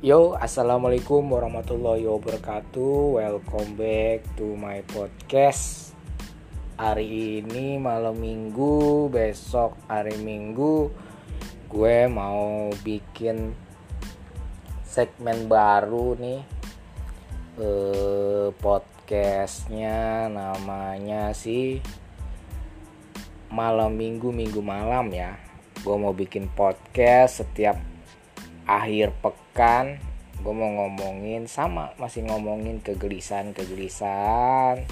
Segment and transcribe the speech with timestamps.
[0.00, 3.20] Yo, assalamualaikum warahmatullahi wabarakatuh.
[3.20, 5.92] Welcome back to my podcast.
[6.80, 10.88] Hari ini malam minggu, besok hari minggu,
[11.68, 13.52] gue mau bikin
[14.88, 16.40] segmen baru nih.
[17.60, 21.76] Eh, podcastnya namanya sih
[23.52, 25.36] malam minggu minggu malam ya.
[25.84, 27.76] Gue mau bikin podcast setiap
[28.68, 30.00] akhir pekan
[30.40, 34.88] gue mau ngomongin sama masih ngomongin kegelisahan kegelisahan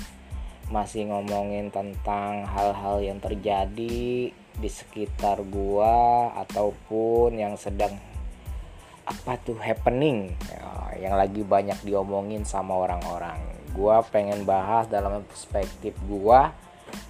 [0.68, 7.96] masih ngomongin tentang hal-hal yang terjadi di sekitar gua ataupun yang sedang
[9.08, 10.36] apa tuh happening.
[10.52, 13.40] Ya, yang lagi banyak diomongin sama orang-orang.
[13.72, 16.52] Gua pengen bahas dalam perspektif gua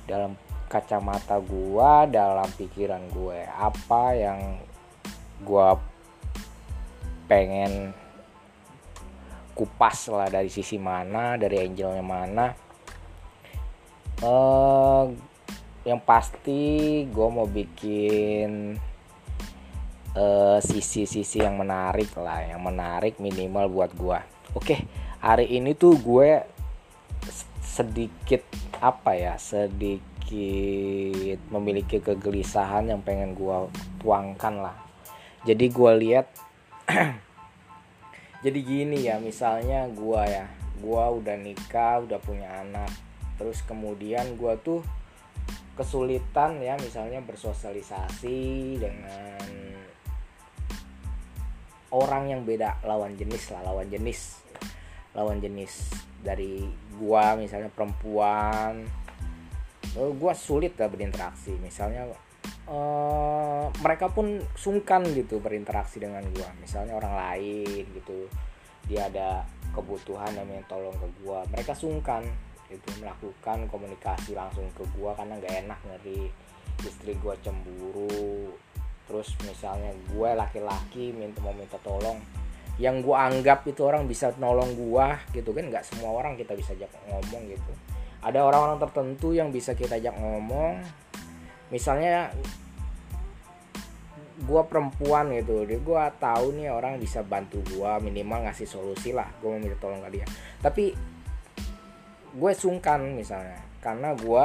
[0.07, 0.39] dalam
[0.71, 4.61] kacamata gua dalam pikiran gue apa yang
[5.41, 5.81] gua
[7.29, 7.93] pengen
[9.53, 12.47] kupas lah dari sisi mana dari angelnya mana.
[14.19, 15.07] Uh,
[15.87, 18.75] yang pasti gue mau bikin
[20.59, 24.19] sisi-sisi uh, yang menarik lah yang menarik minimal buat gue
[24.59, 24.75] oke
[25.23, 26.43] hari ini tuh gue
[27.63, 28.43] sedikit
[28.83, 33.71] apa ya sedikit memiliki kegelisahan yang pengen gue
[34.03, 34.77] tuangkan lah.
[35.47, 36.27] Jadi gue lihat
[38.45, 40.47] jadi gini ya misalnya gua ya
[40.81, 42.91] gua udah nikah udah punya anak
[43.37, 44.81] terus kemudian gua tuh
[45.77, 48.39] kesulitan ya misalnya bersosialisasi
[48.83, 49.39] dengan
[51.95, 54.43] orang yang beda lawan jenis lah lawan jenis
[55.17, 55.91] lawan jenis
[56.23, 56.63] dari
[56.99, 58.87] gua misalnya perempuan.
[59.99, 62.07] Gua sulit lah berinteraksi misalnya
[62.69, 66.49] uh, mereka pun sungkan gitu berinteraksi dengan gua.
[66.61, 68.29] Misalnya orang lain gitu.
[68.89, 71.45] Dia ada kebutuhan yang ingin tolong ke gua.
[71.53, 72.25] Mereka sungkan
[72.69, 76.29] itu melakukan komunikasi langsung ke gua karena nggak enak ngeri.
[76.85, 78.53] Istri gua cemburu.
[79.09, 82.21] Terus misalnya gue laki-laki minta mau minta tolong.
[82.77, 86.77] Yang gue anggap itu orang bisa nolong gua gitu kan nggak semua orang kita bisa
[86.77, 87.73] ajak ngomong gitu.
[88.21, 90.85] Ada orang-orang tertentu yang bisa kita ajak ngomong
[91.69, 92.33] misalnya
[94.39, 99.27] gue perempuan gitu dia gue tahu nih orang bisa bantu gue minimal ngasih solusi lah.
[99.43, 100.27] Gue mau minta tolong ke dia.
[100.63, 100.95] Tapi
[102.39, 104.45] gue sungkan misalnya karena gue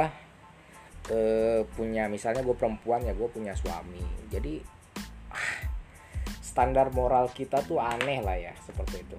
[1.14, 4.02] eh, punya misalnya gue perempuan ya gue punya suami.
[4.28, 4.58] Jadi
[5.30, 5.52] ah,
[6.42, 9.18] standar moral kita tuh aneh lah ya seperti itu.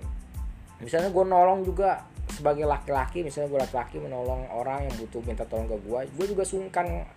[0.84, 2.04] Misalnya gue nolong juga
[2.36, 6.44] sebagai laki-laki misalnya gue laki-laki menolong orang yang butuh minta tolong ke gue gue juga
[6.44, 7.08] sungkan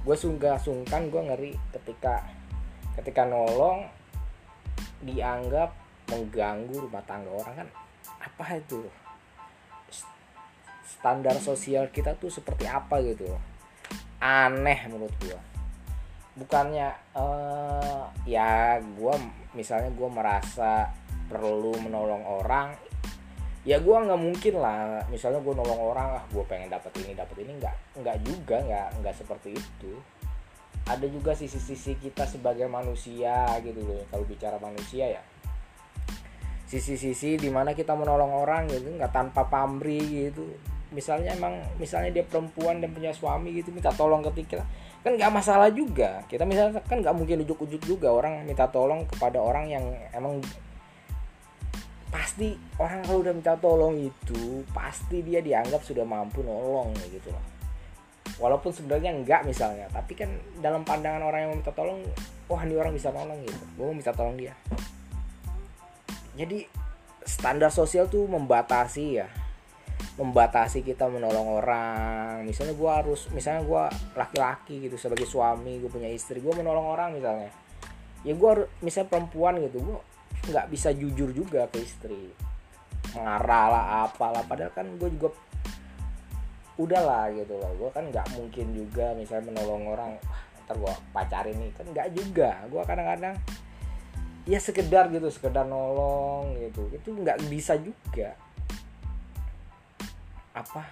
[0.00, 2.24] gue sungguh sungkan gue ngeri ketika
[2.96, 3.86] ketika nolong
[5.04, 5.72] dianggap
[6.08, 7.68] mengganggu rumah tangga orang kan?
[8.20, 8.84] Apa itu?
[10.84, 13.28] Standar sosial kita tuh seperti apa gitu?
[14.20, 15.50] Aneh menurut gue
[16.40, 16.88] bukannya
[17.18, 19.14] uh, ya gue
[19.52, 20.88] misalnya gue merasa
[21.28, 22.72] perlu menolong orang
[23.60, 27.44] ya gue nggak mungkin lah misalnya gue nolong orang ah gue pengen dapat ini dapat
[27.44, 29.92] ini nggak nggak juga nggak nggak seperti itu.
[30.88, 35.22] Ada juga sisi-sisi kita sebagai manusia gitu loh kalau bicara manusia ya.
[36.64, 40.48] Sisi-sisi di mana kita menolong orang gitu nggak tanpa pamrih gitu.
[40.90, 44.64] Misalnya emang misalnya dia perempuan dan punya suami gitu minta tolong ketika
[45.04, 46.24] kan nggak masalah juga.
[46.32, 49.84] Kita misalnya kan nggak mungkin ujuk-ujuk juga orang minta tolong kepada orang yang
[50.16, 50.40] emang
[52.10, 57.44] pasti orang kalau udah minta tolong itu pasti dia dianggap sudah mampu nolong gitu loh.
[58.42, 60.28] Walaupun sebenarnya enggak misalnya tapi kan
[60.58, 62.02] dalam pandangan orang yang minta tolong
[62.50, 63.64] wah ini orang bisa nolong gitu.
[63.78, 64.58] Gue mau minta tolong dia.
[66.34, 66.66] Jadi
[67.22, 69.30] standar sosial tuh membatasi ya.
[70.18, 72.42] Membatasi kita menolong orang.
[72.42, 73.82] Misalnya gue harus misalnya gue
[74.18, 77.54] laki-laki gitu sebagai suami gue punya istri gue menolong orang misalnya.
[78.26, 78.50] Ya gue
[78.82, 79.98] misalnya perempuan gitu gue
[80.50, 82.32] nggak bisa jujur juga ke istri.
[83.14, 84.42] Marah lah apalah.
[84.46, 85.34] Padahal kan gue juga
[86.80, 87.72] udahlah gitu loh.
[87.76, 90.12] Gue kan nggak mungkin juga misalnya menolong orang
[90.66, 91.70] ntar gue pacarin nih.
[91.76, 92.50] Kan nggak juga.
[92.70, 93.34] Gue kadang-kadang
[94.48, 96.88] ya sekedar gitu sekedar nolong gitu.
[96.90, 98.34] Itu nggak bisa juga.
[100.56, 100.82] Apa?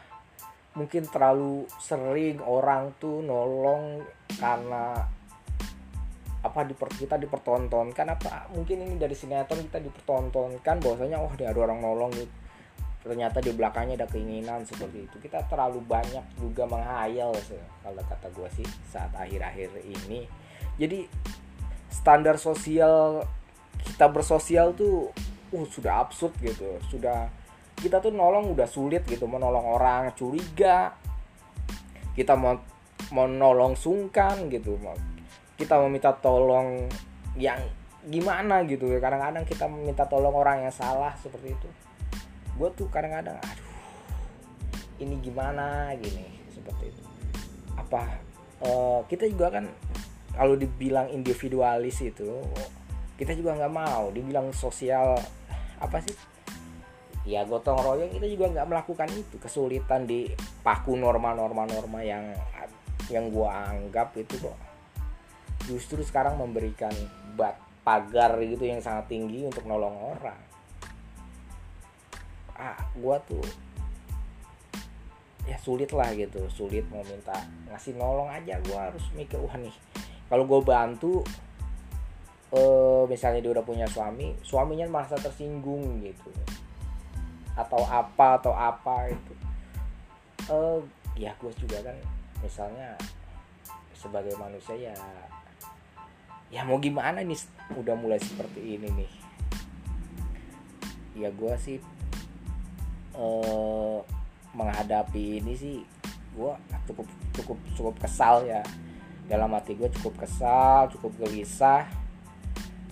[0.79, 4.07] Mungkin terlalu sering orang tuh nolong
[4.39, 5.11] karena
[6.39, 11.67] apa diper, kita dipertontonkan apa mungkin ini dari sinetron kita dipertontonkan bahwasanya oh dia ada
[11.67, 12.31] orang nolong gitu
[13.09, 15.17] ternyata di belakangnya ada keinginan seperti itu.
[15.23, 20.27] Kita terlalu banyak juga menghayal sih, kalau kata gue sih saat akhir-akhir ini.
[20.77, 21.07] Jadi
[21.89, 23.25] standar sosial
[23.81, 25.15] kita bersosial tuh
[25.55, 26.77] uh sudah absurd gitu.
[26.91, 27.31] Sudah
[27.79, 30.93] kita tuh nolong udah sulit gitu menolong orang curiga.
[32.13, 32.59] Kita mau
[33.15, 34.99] mau nolong sungkan gitu mau
[35.59, 36.87] kita mau minta tolong
[37.35, 37.59] yang
[38.07, 41.69] gimana gitu kadang-kadang kita minta tolong orang yang salah seperti itu.
[42.55, 43.69] Gue tuh kadang-kadang aduh
[45.03, 47.03] ini gimana gini seperti itu.
[47.75, 48.07] Apa
[48.63, 49.67] uh, kita juga kan
[50.39, 52.39] kalau dibilang individualis itu
[53.19, 55.19] kita juga nggak mau dibilang sosial
[55.83, 56.15] apa sih?
[57.27, 59.43] Ya gotong royong kita juga nggak melakukan itu.
[59.43, 60.31] Kesulitan di
[60.63, 62.31] paku norma-norma norma yang
[63.11, 64.68] yang gua anggap itu kok
[65.69, 66.91] justru sekarang memberikan
[67.37, 70.41] bat pagar gitu yang sangat tinggi untuk nolong orang.
[72.57, 73.45] Ah gua tuh
[75.45, 77.37] ya sulit lah gitu sulit mau minta
[77.69, 78.57] ngasih nolong aja.
[78.65, 79.77] Gua harus mikir wah nih
[80.29, 81.25] kalau gue bantu
[82.53, 86.29] uh, misalnya dia udah punya suami suaminya merasa tersinggung gitu.
[87.57, 89.33] Atau apa atau apa itu
[90.53, 90.81] uh,
[91.17, 91.97] ya gue juga kan
[92.45, 92.95] misalnya
[93.97, 94.95] sebagai manusia ya
[96.49, 97.37] ya mau gimana nih?
[97.77, 99.11] Udah mulai seperti ini nih.
[101.19, 101.79] Ya gue sih
[103.17, 104.01] uh,
[104.57, 105.77] menghadapi ini sih
[106.39, 106.53] gue
[106.89, 107.07] cukup
[107.37, 108.65] cukup cukup kesal ya.
[109.29, 111.85] Dalam hati gue cukup kesal cukup gelisah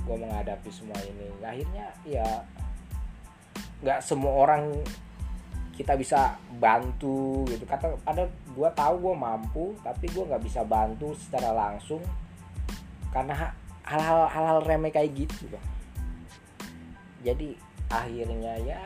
[0.05, 1.33] gue menghadapi semua ini.
[1.41, 2.29] Akhirnya ya
[3.81, 4.73] nggak semua orang
[5.73, 7.65] kita bisa bantu gitu.
[7.65, 12.05] Kata ada gue tahu gue mampu tapi gue nggak bisa bantu secara langsung
[13.15, 13.55] karena
[13.87, 15.67] hal-hal hal-hal remeh kayak gitu bang.
[17.23, 17.49] Jadi
[17.87, 18.81] akhirnya ya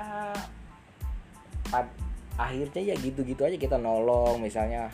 [2.36, 4.40] akhirnya ya gitu-gitu aja kita nolong.
[4.40, 4.92] Misalnya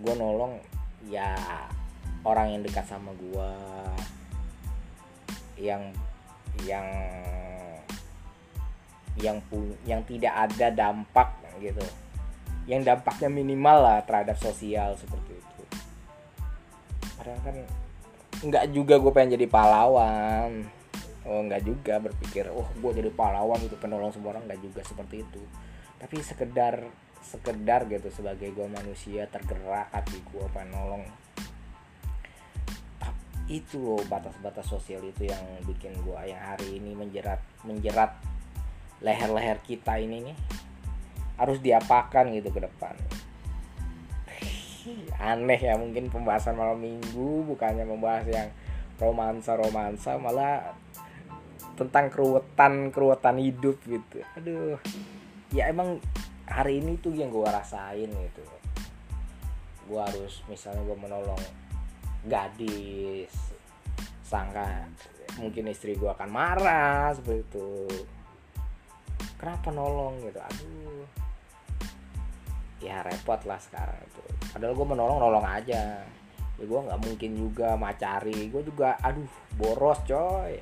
[0.00, 0.58] gue nolong
[1.06, 1.34] ya
[2.24, 3.52] orang yang dekat sama gua
[5.56, 5.92] yang
[6.64, 6.88] yang
[9.20, 11.28] yang pun yang tidak ada dampak
[11.60, 11.84] gitu.
[12.68, 15.62] Yang dampaknya minimal lah terhadap sosial seperti itu.
[17.18, 17.56] Padahal kan
[18.40, 20.64] nggak juga gue pengen jadi pahlawan.
[21.28, 24.48] Oh nggak juga berpikir oh gue jadi pahlawan itu penolong semua orang.
[24.48, 25.42] Nggak juga seperti itu.
[26.00, 26.88] Tapi sekedar
[27.20, 31.04] sekedar gitu sebagai gue manusia tergerak hati gue pengen nolong.
[33.50, 38.14] Itu loh batas-batas sosial itu yang bikin gua yang hari ini menjerat menjerat
[39.02, 40.36] leher-leher kita ini nih
[41.40, 42.94] harus diapakan gitu ke depan
[45.20, 48.48] aneh ya mungkin pembahasan malam minggu bukannya membahas yang
[49.00, 50.76] romansa romansa malah
[51.76, 54.20] tentang keruwetan keruwetan hidup gitu.
[54.36, 54.76] Aduh
[55.50, 55.98] ya emang
[56.44, 58.44] hari ini tuh yang gue rasain gitu.
[59.88, 61.42] Gue harus misalnya gue menolong
[62.28, 63.32] gadis
[64.20, 64.86] sangka
[65.40, 67.70] mungkin istri gue akan marah seperti itu.
[69.40, 70.40] Kenapa nolong gitu?
[70.40, 71.19] Aduh
[72.80, 74.22] ya repot lah sekarang itu.
[74.56, 76.02] Padahal gue menolong nolong aja.
[76.60, 78.48] Ya gue nggak mungkin juga macari.
[78.48, 80.60] Gue juga aduh boros coy.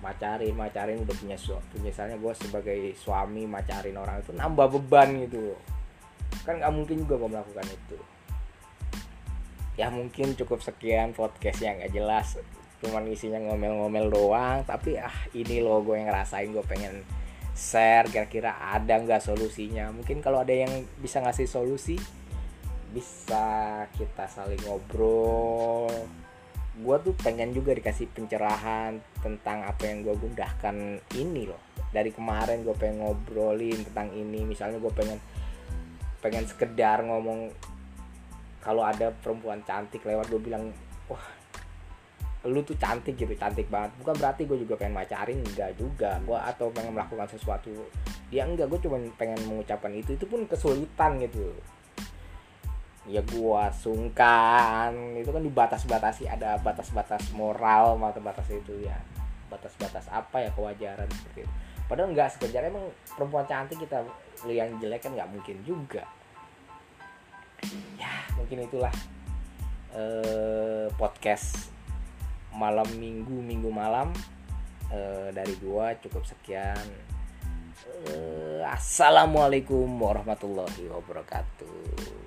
[0.00, 1.36] Macarin macarin udah punya
[1.82, 5.52] misalnya gue sebagai suami macarin orang itu nambah beban gitu
[6.46, 7.98] kan nggak mungkin juga gue melakukan itu.
[9.76, 12.40] Ya mungkin cukup sekian podcast yang gak jelas.
[12.80, 14.58] Cuman isinya ngomel-ngomel doang.
[14.64, 16.48] Tapi ah ini loh gue yang ngerasain.
[16.48, 17.04] Gue pengen
[17.56, 19.88] share kira-kira ada nggak solusinya?
[19.90, 21.96] Mungkin kalau ada yang bisa ngasih solusi
[22.92, 25.88] bisa kita saling ngobrol.
[26.76, 31.60] Gue tuh pengen juga dikasih pencerahan tentang apa yang gue gundahkan ini loh.
[31.88, 34.44] Dari kemarin gue pengen ngobrolin tentang ini.
[34.44, 35.16] Misalnya gue pengen
[36.20, 37.48] pengen sekedar ngomong
[38.60, 40.74] kalau ada perempuan cantik lewat gue bilang
[41.06, 41.22] wah
[42.46, 43.90] lu tuh cantik gitu cantik banget.
[44.00, 46.16] Bukan berarti gue juga pengen macarin enggak juga.
[46.22, 47.70] Gue atau pengen melakukan sesuatu
[48.30, 51.52] dia enggak gue cuma pengen mengucapkan itu itu pun kesulitan gitu.
[53.06, 58.98] Ya gue sungkan itu kan dibatas-batasi ada batas-batas moral batas-batas itu ya.
[59.46, 61.52] Batas-batas apa ya kewajaran seperti itu.
[61.86, 64.02] Padahal enggak sekejar emang perempuan cantik kita
[64.50, 66.02] yang jelek kan nggak mungkin juga.
[67.98, 68.94] Ya mungkin itulah
[69.94, 71.75] eh, podcast
[72.56, 74.10] malam minggu minggu malam
[74.90, 76.86] eh, dari gua cukup sekian.
[78.08, 82.25] Eh, assalamualaikum warahmatullahi wabarakatuh